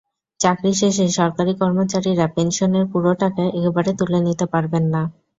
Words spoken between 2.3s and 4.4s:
পেনশনের পুরো টাকা একবারে তুলে